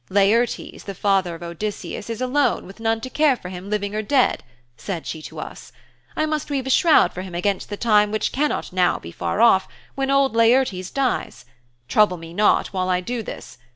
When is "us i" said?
5.39-6.25